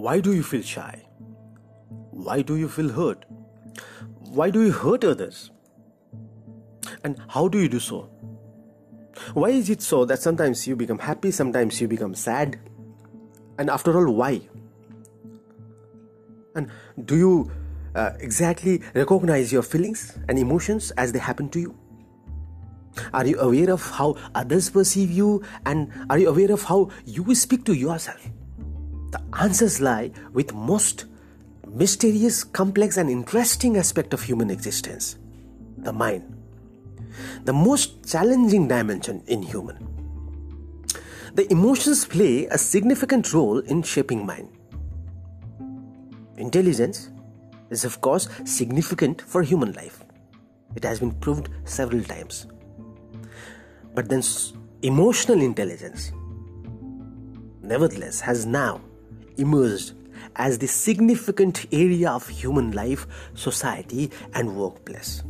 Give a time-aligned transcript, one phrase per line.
[0.00, 1.06] Why do you feel shy?
[2.10, 3.26] Why do you feel hurt?
[4.38, 5.50] Why do you hurt others?
[7.04, 8.08] And how do you do so?
[9.34, 12.58] Why is it so that sometimes you become happy, sometimes you become sad?
[13.58, 14.40] And after all, why?
[16.54, 16.70] And
[17.04, 17.52] do you
[17.94, 21.78] uh, exactly recognize your feelings and emotions as they happen to you?
[23.12, 25.42] Are you aware of how others perceive you?
[25.66, 28.39] And are you aware of how you speak to yourself?
[29.10, 31.06] The answers lie with most
[31.66, 35.16] mysterious, complex, and interesting aspect of human existence
[35.78, 36.36] the mind.
[37.44, 39.86] The most challenging dimension in human.
[41.34, 44.48] The emotions play a significant role in shaping mind.
[46.36, 47.10] Intelligence
[47.70, 50.04] is, of course, significant for human life.
[50.74, 52.46] It has been proved several times.
[53.94, 54.22] But then,
[54.82, 56.12] emotional intelligence,
[57.62, 58.80] nevertheless, has now
[59.40, 59.94] emerged
[60.36, 65.22] as the significant area of human life, society, and workplace.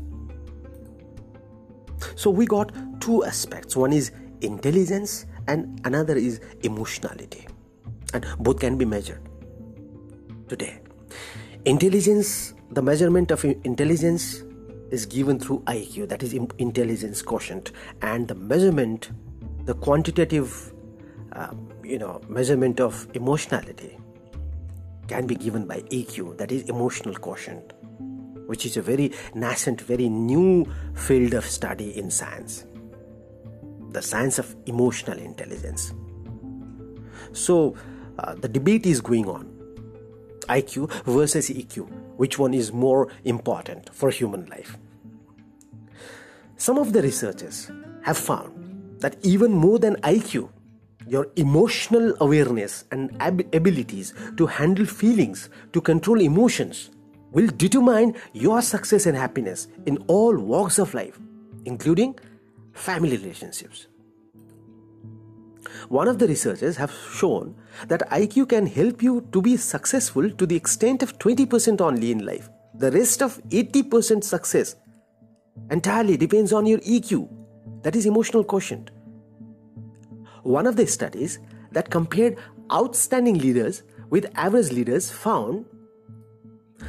[2.16, 7.46] So, we got two aspects one is intelligence, and another is emotionality,
[8.14, 9.20] and both can be measured
[10.48, 10.80] today.
[11.64, 14.42] Intelligence, the measurement of intelligence
[14.90, 17.72] is given through IQ, that is intelligence quotient,
[18.02, 19.10] and the measurement,
[19.64, 20.72] the quantitative,
[21.32, 21.52] uh,
[21.90, 23.98] you know, measurement of emotionality
[25.08, 27.72] can be given by EQ, that is emotional quotient,
[28.46, 32.64] which is a very nascent, very new field of study in science,
[33.90, 35.92] the science of emotional intelligence.
[37.32, 37.74] So
[38.20, 39.48] uh, the debate is going on
[40.48, 41.90] IQ versus EQ.
[42.16, 44.78] Which one is more important for human life?
[46.56, 47.70] Some of the researchers
[48.02, 50.50] have found that even more than IQ,
[51.10, 56.90] your emotional awareness and ab- abilities to handle feelings, to control emotions,
[57.32, 61.18] will determine your success and happiness in all walks of life,
[61.64, 62.16] including
[62.74, 63.88] family relationships.
[65.88, 67.56] One of the researchers have shown
[67.88, 72.24] that IQ can help you to be successful to the extent of 20% only in
[72.24, 72.48] life.
[72.74, 74.76] The rest of 80% success
[75.72, 77.28] entirely depends on your EQ,
[77.82, 78.92] that is emotional quotient.
[80.42, 81.38] One of the studies
[81.72, 82.36] that compared
[82.72, 85.66] outstanding leaders with average leaders found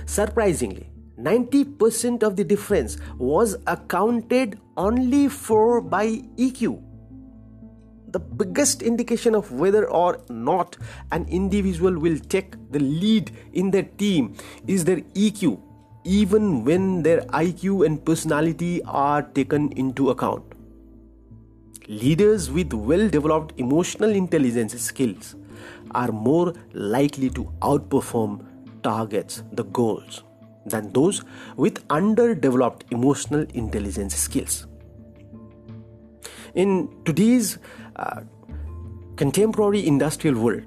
[0.05, 0.89] surprisingly
[1.19, 6.07] 90% of the difference was accounted only for by
[6.37, 6.91] EQ
[8.11, 10.77] the biggest indication of whether or not
[11.11, 14.35] an individual will take the lead in their team
[14.67, 15.59] is their EQ,
[16.03, 20.43] even when their IQ and personality are taken into account.
[21.87, 25.35] Leaders with well developed emotional intelligence skills
[25.91, 28.45] are more likely to outperform
[28.83, 30.23] targets, the goals,
[30.65, 31.23] than those
[31.57, 34.67] with underdeveloped emotional intelligence skills.
[36.53, 37.57] In today's
[37.95, 38.21] uh,
[39.15, 40.63] contemporary industrial world,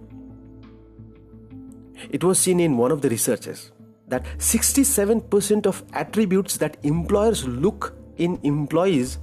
[2.11, 3.71] it was seen in one of the researches
[4.09, 9.19] that 67% of attributes that employers look in employees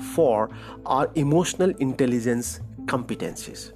[0.00, 0.50] for
[0.86, 3.72] are emotional intelligence competencies.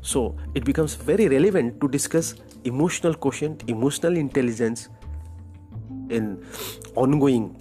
[0.00, 2.34] So it becomes very relevant to discuss
[2.64, 4.88] emotional quotient, emotional intelligence
[6.10, 6.44] in
[6.94, 7.56] ongoing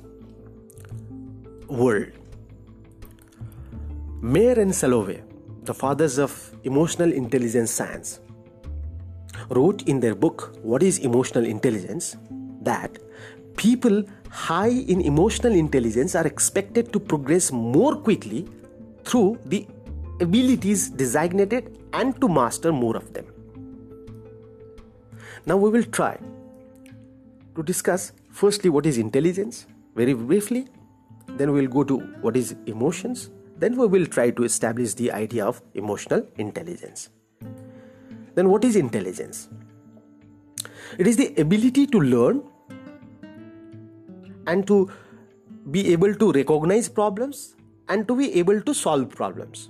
[1.67, 2.11] world.
[4.21, 5.21] Mayer and Salovey,
[5.63, 8.19] the fathers of emotional intelligence science,
[9.49, 12.17] wrote in their book What is Emotional Intelligence
[12.61, 12.97] that
[13.57, 18.47] people high in emotional intelligence are expected to progress more quickly
[19.03, 19.67] through the
[20.19, 23.25] abilities designated and to master more of them.
[25.45, 26.17] Now we will try
[27.55, 30.67] to discuss firstly what is intelligence very briefly,
[31.27, 33.29] then we will go to what is emotions
[33.59, 37.09] then we will try to establish the idea of emotional intelligence.
[38.35, 39.49] Then, what is intelligence?
[40.97, 42.43] It is the ability to learn
[44.47, 44.89] and to
[45.71, 47.55] be able to recognize problems
[47.89, 49.69] and to be able to solve problems.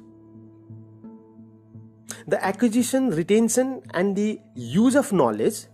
[2.27, 5.65] The acquisition, retention, and the use of knowledge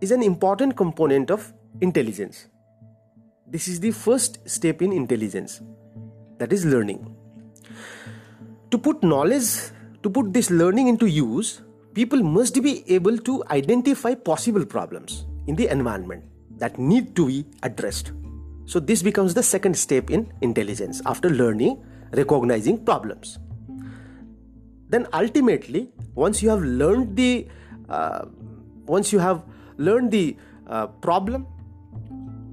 [0.00, 2.46] is an important component of intelligence.
[3.46, 5.60] This is the first step in intelligence
[6.38, 7.16] that is learning
[8.70, 9.70] to put knowledge,
[10.02, 11.62] to put this learning into use,
[11.94, 16.24] people must be able to identify possible problems in the environment
[16.58, 18.12] that need to be addressed.
[18.66, 23.38] So, this becomes the second step in intelligence after learning, recognizing problems.
[24.88, 27.46] Then, ultimately, once you have learned the
[27.88, 28.26] uh,
[28.86, 29.42] once you have
[29.76, 30.36] learned the
[30.66, 31.46] uh, problem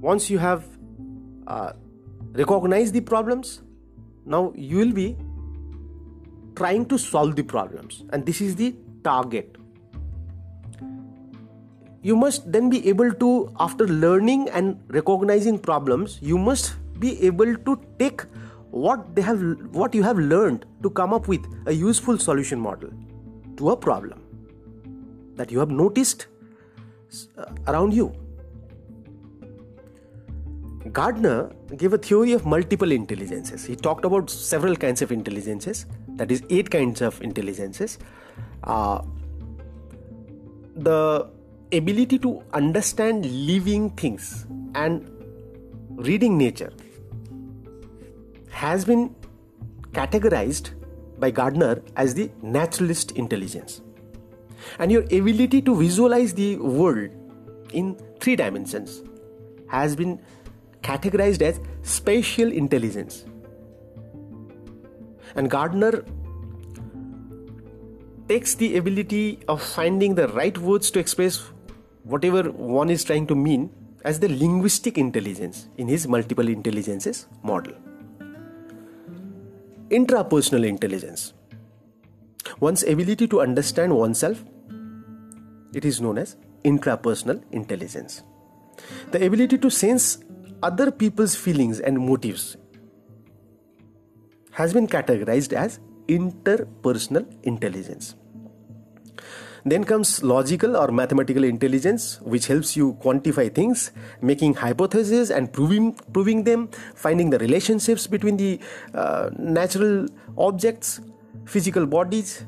[0.00, 0.64] once you have
[1.46, 1.72] uh,
[2.32, 3.62] recognized the problems
[4.24, 5.16] now you will be
[6.56, 9.56] trying to solve the problems and this is the target
[12.08, 13.28] you must then be able to
[13.66, 16.74] after learning and recognizing problems you must
[17.04, 18.26] be able to take
[18.86, 19.44] what they have
[19.82, 22.90] what you have learned to come up with a useful solution model
[23.56, 24.20] to a problem
[25.40, 26.26] that you have noticed
[27.38, 28.12] uh, around you
[30.92, 33.64] Gardner gave a theory of multiple intelligences.
[33.64, 35.86] He talked about several kinds of intelligences,
[36.16, 37.98] that is, eight kinds of intelligences.
[38.64, 39.00] Uh,
[40.76, 41.30] the
[41.72, 45.10] ability to understand living things and
[45.96, 46.72] reading nature
[48.50, 49.14] has been
[49.92, 50.70] categorized
[51.18, 53.80] by Gardner as the naturalist intelligence.
[54.78, 57.10] And your ability to visualize the world
[57.72, 59.02] in three dimensions
[59.68, 60.20] has been
[60.82, 63.24] categorized as spatial intelligence.
[65.34, 66.04] And Gardner
[68.28, 71.50] takes the ability of finding the right words to express
[72.04, 73.70] whatever one is trying to mean
[74.04, 77.72] as the linguistic intelligence in his multiple intelligences model.
[79.90, 81.32] Intrapersonal intelligence.
[82.60, 84.44] One's ability to understand oneself,
[85.74, 88.22] it is known as intrapersonal intelligence.
[89.10, 90.18] The ability to sense
[90.62, 92.56] other people's feelings and motives
[94.52, 98.14] has been categorized as interpersonal intelligence.
[99.66, 105.94] Then comes logical or mathematical intelligence, which helps you quantify things, making hypotheses and proving,
[106.12, 108.60] proving them, finding the relationships between the
[108.92, 110.06] uh, natural
[110.36, 111.00] objects,
[111.46, 112.44] physical bodies,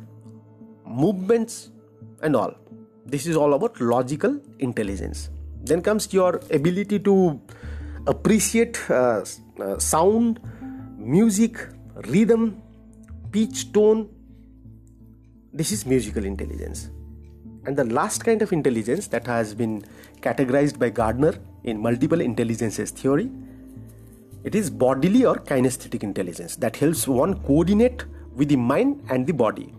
[0.84, 1.70] movements,
[2.22, 2.54] and all.
[3.06, 5.30] This is all about logical intelligence.
[5.62, 7.40] Then comes your ability to
[8.06, 9.24] appreciate uh,
[9.58, 10.38] uh, sound,
[10.98, 11.66] music,
[12.08, 12.62] rhythm,
[13.32, 14.08] pitch, tone.
[15.54, 16.90] This is musical intelligence.
[17.66, 19.84] And the last kind of intelligence that has been
[20.20, 21.34] categorized by Gardner
[21.64, 23.28] in multiple intelligences theory,
[24.44, 28.04] it is bodily or kinesthetic intelligence that helps one coordinate
[28.36, 29.74] with the mind and the body.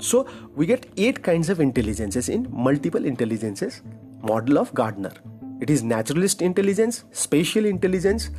[0.00, 0.26] So
[0.56, 3.82] we get eight kinds of intelligences in multiple intelligences
[4.20, 5.12] model of Gardner.
[5.60, 8.30] It is naturalist intelligence, spatial intelligence,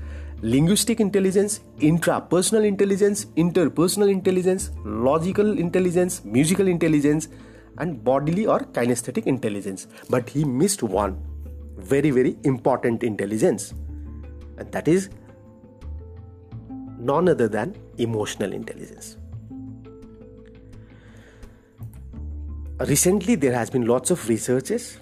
[0.41, 7.29] linguistic intelligence, intrapersonal intelligence, interpersonal intelligence, logical intelligence, musical intelligence,
[7.77, 9.87] and bodily or kinesthetic intelligence.
[10.09, 11.21] But he missed one
[11.77, 13.73] very, very important intelligence,
[14.57, 15.09] and that is
[16.99, 19.17] none other than emotional intelligence.
[22.79, 24.99] Recently, there has been lots of researches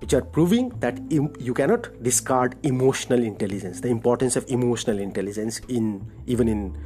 [0.00, 6.04] which are proving that you cannot discard emotional intelligence the importance of emotional intelligence in
[6.26, 6.76] even in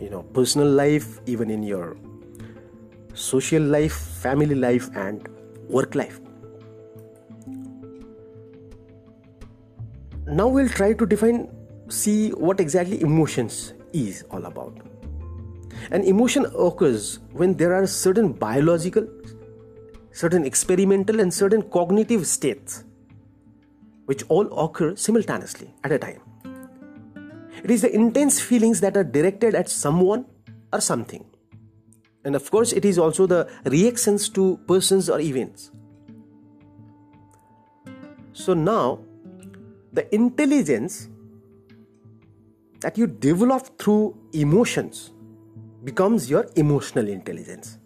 [0.00, 1.96] you know personal life even in your
[3.16, 5.28] social life family life and
[5.68, 6.20] work life
[10.26, 11.48] now we'll try to define
[11.88, 14.76] see what exactly emotions is all about
[15.90, 19.06] an emotion occurs when there are certain biological
[20.16, 22.84] certain experimental and certain cognitive states,
[24.06, 26.20] which all occur simultaneously at a time.
[27.62, 30.24] It is the intense feelings that are directed at someone
[30.72, 31.24] or something.
[32.26, 35.70] And of course, it is also the reactions to persons or events.
[38.32, 38.98] So now,
[39.92, 41.08] the intelligence
[42.80, 45.12] that you develop through emotions
[45.84, 47.78] becomes your emotional intelligence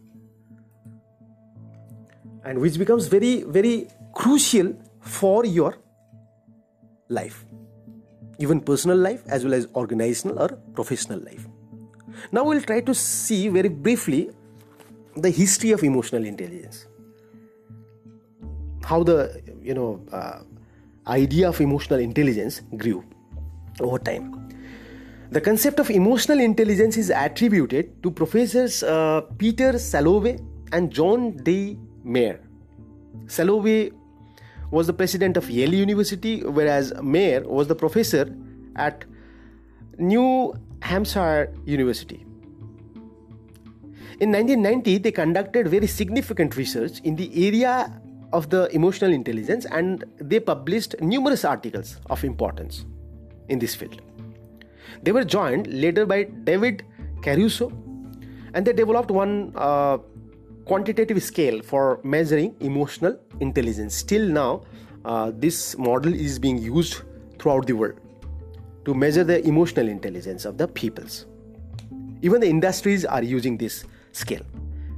[2.45, 5.77] and which becomes very very crucial for your
[7.11, 7.45] life
[8.39, 11.47] even personal life as well as organizational or professional life
[12.33, 14.31] now we'll try to see very briefly
[15.17, 16.87] the history of emotional intelligence.
[18.85, 20.41] How the you know uh,
[21.07, 23.05] idea of emotional intelligence grew
[23.81, 24.37] over time.
[25.31, 31.79] The concept of emotional intelligence is attributed to professors uh, peter salovey and john d.
[32.03, 32.41] Mayer.
[33.27, 33.93] Salovey
[34.71, 38.35] was the president of Yale University, whereas Mayer was the professor
[38.77, 39.05] at
[39.99, 42.27] New Hampshire University.
[44.21, 48.01] In 1990, they conducted very significant research in the area
[48.33, 52.85] of the emotional intelligence and they published numerous articles of importance
[53.49, 54.03] in this field.
[55.03, 56.85] They were joined later by David
[57.23, 57.73] Caruso
[58.55, 59.99] and they developed one uh,
[60.67, 63.95] quantitative scale for measuring emotional intelligence.
[63.95, 64.63] Still now,
[65.05, 67.03] uh, this model is being used
[67.39, 67.99] throughout the world
[68.85, 71.27] to measure the emotional intelligence of the peoples.
[72.23, 74.43] Even the industries are using this scale.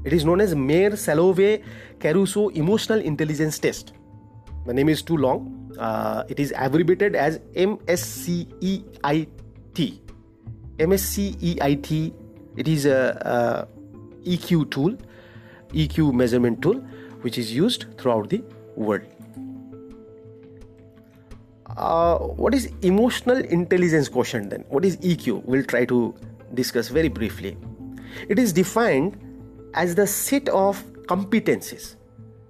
[0.05, 1.63] It is known as Mayer Salovey
[2.01, 3.93] Caruso Emotional Intelligence Test.
[4.67, 5.73] The name is too long.
[5.79, 8.85] Uh, it is abbreviated as MSCEIT.
[10.79, 12.15] MSCEIT.
[12.57, 13.69] It is a,
[14.25, 14.97] a EQ tool,
[15.73, 16.77] EQ measurement tool,
[17.23, 18.43] which is used throughout the
[18.77, 19.03] world.
[21.77, 24.65] Uh, what is emotional intelligence quotient then?
[24.69, 25.45] What is EQ?
[25.45, 26.15] We'll try to
[26.55, 27.57] discuss very briefly.
[28.29, 29.19] It is defined
[29.75, 31.97] as the set of competencies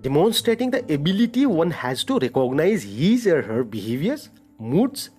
[0.03, 5.11] demonstrating the ability one has to recognize his or her behaviors, moods,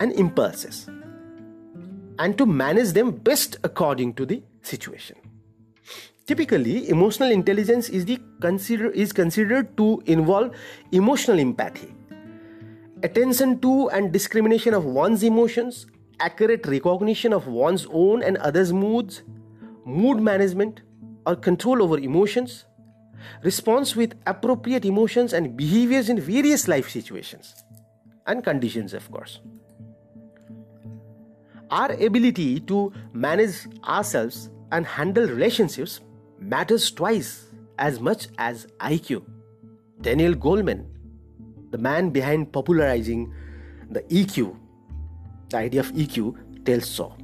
[0.00, 0.88] and impulses
[2.18, 5.16] and to manage them best according to the situation.
[6.26, 10.54] Typically, emotional intelligence is, the consider, is considered to involve
[10.92, 11.94] emotional empathy,
[13.04, 15.86] attention to and discrimination of one's emotions,
[16.20, 19.22] accurate recognition of one's own and others' moods,
[19.84, 20.80] mood management
[21.26, 22.64] or control over emotions,
[23.42, 27.54] response with appropriate emotions and behaviors in various life situations
[28.26, 29.40] and conditions, of course.
[31.70, 36.00] Our ability to manage ourselves and handle relationships
[36.38, 37.46] matters twice
[37.78, 39.24] as much as IQ.
[40.00, 40.86] Daniel Goleman,
[41.74, 43.34] the man behind popularizing
[43.90, 44.56] the EQ,
[45.48, 47.16] the idea of EQ, tells so.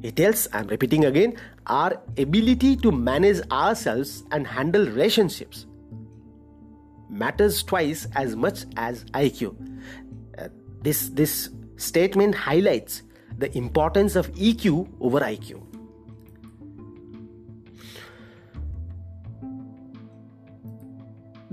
[0.00, 1.36] He tells, I'm repeating again,
[1.66, 5.66] our ability to manage ourselves and handle relationships
[7.08, 9.56] matters twice as much as IQ.
[10.38, 10.48] Uh,
[10.82, 13.02] this, this statement highlights
[13.38, 15.63] the importance of EQ over IQ.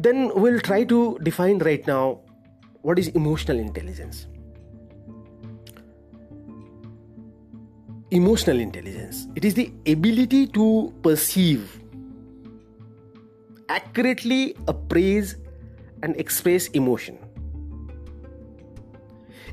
[0.02, 2.20] Then we'll try to define right now
[2.82, 4.28] what is emotional intelligence.
[8.12, 11.82] emotional intelligence it is the ability to perceive
[13.70, 15.38] accurately appraise
[16.04, 17.18] and express emotion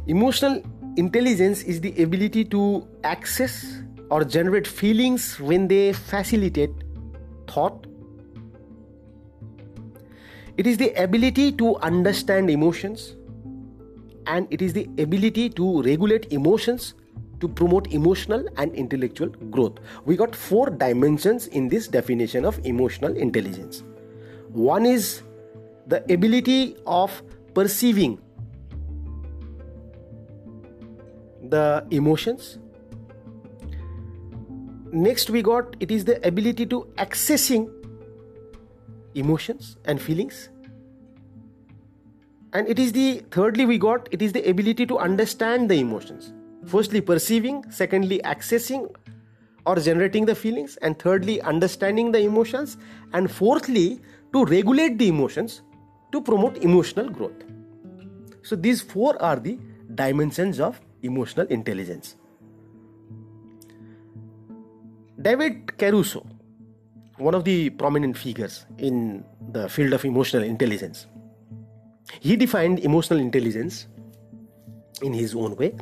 [0.08, 0.60] emotional
[0.96, 2.62] intelligence is the ability to
[3.04, 6.70] access or generate feelings when they facilitate
[7.46, 7.86] thought
[10.58, 13.14] it is the ability to understand emotions
[14.26, 16.94] and it is the ability to regulate emotions
[17.40, 19.78] to promote emotional and intellectual growth.
[20.04, 23.84] We got four dimensions in this definition of emotional intelligence.
[24.48, 25.22] One is
[25.86, 27.22] the ability of
[27.54, 28.18] perceiving
[31.44, 32.58] the emotions.
[34.90, 37.77] Next, we got it is the ability to accessing
[39.18, 40.48] emotions and feelings.
[42.52, 46.32] And it is the thirdly we got it is the ability to understand the emotions.
[46.66, 48.94] Firstly perceiving secondly accessing
[49.66, 52.76] or generating the feelings and thirdly understanding the emotions
[53.12, 54.00] and fourthly
[54.32, 55.62] to regulate the emotions
[56.12, 57.44] to promote emotional growth.
[58.42, 59.58] So these four are the
[59.94, 62.16] dimensions of emotional intelligence.
[65.20, 66.24] David caruso
[67.18, 71.06] one of the prominent figures in the field of emotional intelligence
[72.20, 73.86] he defined emotional intelligence
[75.02, 75.74] in his own way.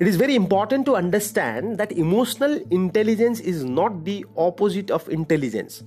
[0.00, 5.84] It is very important to understand that emotional intelligence is not the opposite of intelligence.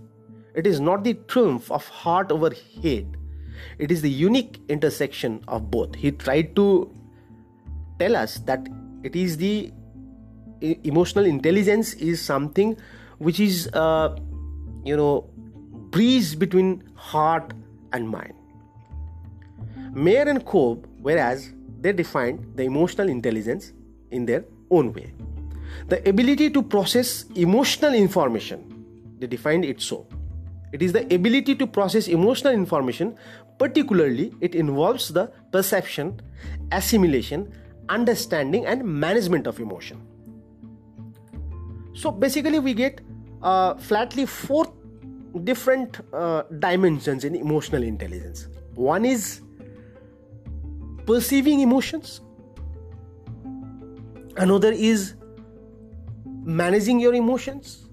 [0.55, 3.17] It is not the triumph of heart over head.
[3.77, 5.95] It is the unique intersection of both.
[5.95, 6.93] He tried to
[7.99, 8.67] tell us that
[9.03, 9.71] it is the
[10.61, 12.77] emotional intelligence is something
[13.17, 14.15] which is uh,
[14.83, 15.29] you know
[15.91, 17.53] breeze between heart
[17.93, 18.33] and mind.
[19.93, 23.73] Mayer and Cobb, whereas they defined the emotional intelligence
[24.11, 25.13] in their own way.
[25.87, 28.85] The ability to process emotional information,
[29.19, 30.05] they defined it so.
[30.73, 33.15] It is the ability to process emotional information,
[33.57, 36.19] particularly, it involves the perception,
[36.71, 37.51] assimilation,
[37.89, 40.01] understanding, and management of emotion.
[41.93, 43.01] So basically, we get
[43.41, 44.73] uh, flatly four
[45.43, 48.47] different uh, dimensions in emotional intelligence.
[48.75, 49.41] One is
[51.05, 52.21] perceiving emotions.
[54.37, 55.15] Another is
[56.43, 57.89] managing your emotions.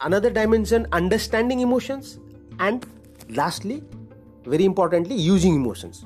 [0.00, 2.18] Another dimension understanding emotions.
[2.58, 2.84] And
[3.28, 3.82] lastly
[4.44, 6.04] very importantly using emotions.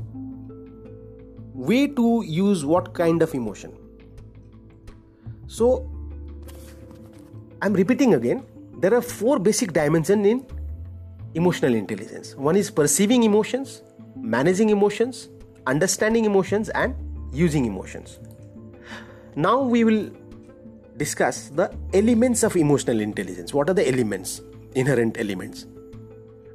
[1.55, 3.73] Way to use what kind of emotion.
[5.47, 5.91] So
[7.63, 8.45] i'm repeating again
[8.79, 10.47] there are four basic dimensions in
[11.35, 12.35] emotional intelligence.
[12.35, 13.83] One is perceiving emotions,
[14.17, 15.29] managing emotions,
[15.67, 16.95] understanding emotions, and
[17.33, 18.19] using emotions.
[19.37, 20.11] Now we will
[20.97, 23.53] discuss the elements of emotional intelligence.
[23.53, 24.41] What are the elements,
[24.75, 25.67] inherent elements?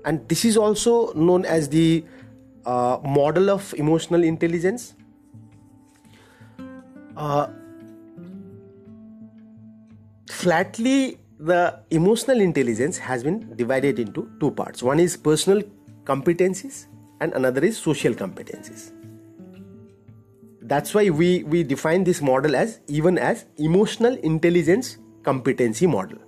[0.06, 2.06] And this is also known as the
[2.66, 4.94] uh, model of emotional intelligence.
[7.18, 7.48] Uh,
[10.30, 14.84] flatly, the emotional intelligence has been divided into two parts.
[14.84, 15.64] One is personal
[16.04, 16.88] competencies,
[17.22, 18.92] and another is social competencies.
[20.62, 26.20] That's why we we define this model as even as emotional intelligence competency model.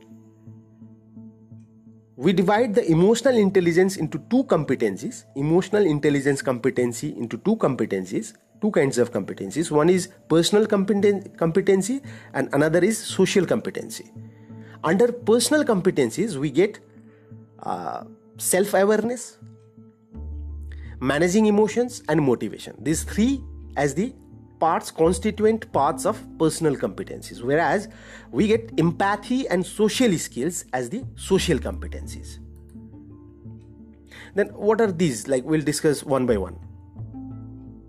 [2.15, 8.69] We divide the emotional intelligence into two competencies emotional intelligence competency into two competencies two
[8.69, 9.71] kinds of competencies.
[9.71, 12.01] One is personal competen- competency
[12.33, 14.11] and another is social competency
[14.83, 16.79] under personal competencies we get
[17.63, 18.03] uh,
[18.37, 19.37] self awareness
[21.01, 22.75] managing emotions and motivation.
[22.79, 23.43] These three
[23.75, 24.13] as the
[24.59, 27.41] parts constituent parts of personal competencies.
[27.41, 27.87] Whereas
[28.31, 32.37] we get empathy and social skills as the social competencies.
[34.35, 35.27] Then what are these?
[35.27, 36.59] Like we'll discuss one by one.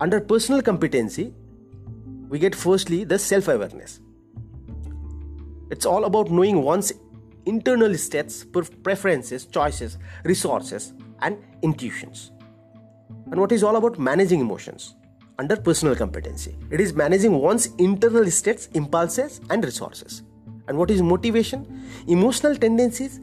[0.00, 1.34] Under personal competency
[2.28, 4.00] we get firstly the self awareness
[5.72, 6.92] it's all about knowing one's
[7.52, 8.44] internal states
[8.88, 9.98] preferences choices
[10.32, 12.30] resources and intuitions
[13.30, 14.94] and what is all about managing emotions
[15.38, 16.56] under personal competency.
[16.70, 20.22] It is managing one's internal states, impulses, and resources.
[20.68, 21.60] And what is motivation?
[22.06, 23.20] Emotional tendencies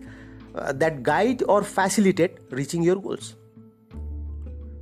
[0.56, 3.36] uh, that guide or facilitate reaching your goals.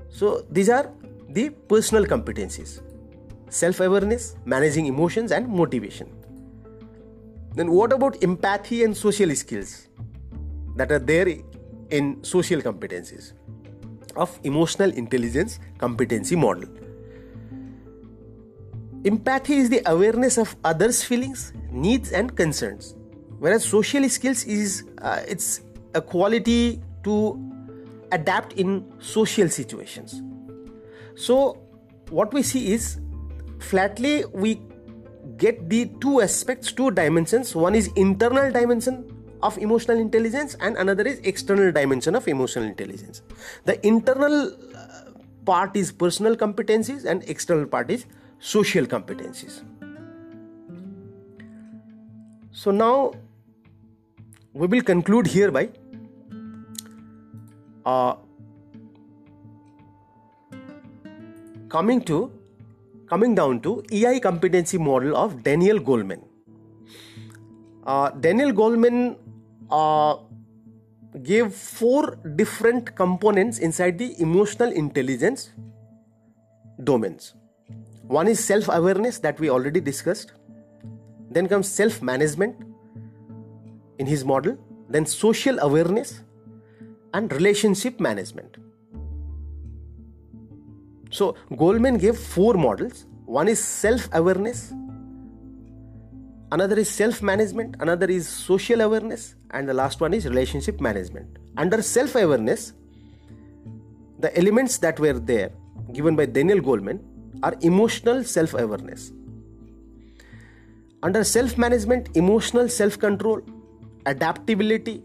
[0.09, 0.91] So, these are
[1.29, 2.81] the personal competencies
[3.49, 6.09] self awareness, managing emotions, and motivation.
[7.57, 9.87] Then, what about empathy and social skills
[10.75, 11.27] that are there
[11.89, 13.33] in social competencies
[14.15, 16.69] of emotional intelligence competency model?
[19.05, 22.93] Empathy is the awareness of others' feelings, needs, and concerns,
[23.39, 25.61] whereas social skills is uh, it's
[25.95, 27.17] a quality to
[28.11, 30.21] adapt in social situations.
[31.15, 31.57] So,
[32.11, 32.99] what we see is
[33.57, 34.61] flatly we
[35.37, 37.55] get the two aspects, two dimensions.
[37.55, 39.13] One is internal dimension
[39.43, 43.21] of emotional intelligence, and another is external dimension of emotional intelligence.
[43.65, 45.11] The internal uh,
[45.45, 48.05] part is personal competencies, and external part is
[48.39, 49.63] social competencies.
[52.51, 53.13] So now
[54.53, 55.69] we will conclude here by
[57.85, 58.15] uh,
[61.69, 62.31] coming to
[63.09, 66.23] coming down to EI competency model of Daniel Goleman.
[67.85, 69.17] Uh, Daniel Goleman
[69.71, 70.17] uh,
[71.23, 75.51] gave four different components inside the emotional intelligence
[76.83, 77.33] domains.
[78.07, 80.33] One is self awareness that we already discussed.
[81.29, 82.55] Then comes self management
[83.99, 84.57] in his model.
[84.89, 86.21] Then social awareness
[87.13, 88.57] and relationship management.
[91.09, 93.05] So, Goleman gave four models.
[93.25, 94.73] One is self awareness,
[96.51, 101.37] another is self management, another is social awareness, and the last one is relationship management.
[101.57, 102.73] Under self awareness,
[104.19, 105.51] the elements that were there
[105.93, 106.99] given by Daniel Goleman
[107.43, 109.11] are emotional self awareness.
[111.03, 113.41] Under self management, emotional self control,
[114.05, 115.03] adaptability,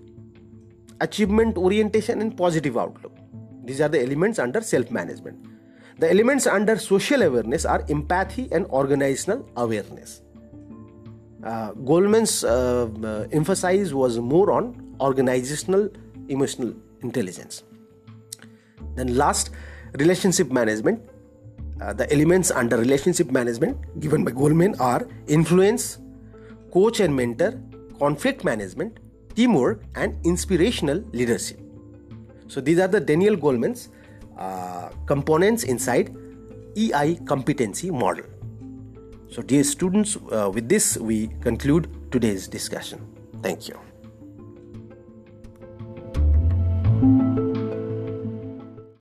[1.00, 3.16] achievement orientation, and positive outlook.
[3.64, 5.51] These are the elements under self management.
[6.02, 10.22] The elements under social awareness are empathy and organizational awareness.
[11.44, 15.88] Uh, Goleman's uh, uh, emphasis was more on organizational
[16.28, 17.62] emotional intelligence.
[18.96, 19.50] Then, last,
[20.00, 21.08] relationship management
[21.80, 25.98] uh, the elements under relationship management given by Goleman are influence,
[26.72, 27.60] coach and mentor,
[28.00, 28.98] conflict management,
[29.36, 31.60] teamwork, and inspirational leadership.
[32.48, 33.88] So these are the Daniel Goleman's
[35.06, 36.14] components inside
[36.76, 38.24] EI competency model.
[39.30, 43.00] So, dear students, uh, with this we conclude today's discussion.
[43.42, 43.91] Thank you.